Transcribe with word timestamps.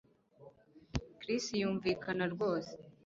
Chris 1.19 1.45
yumvikana 1.61 2.23
rwose 2.33 2.73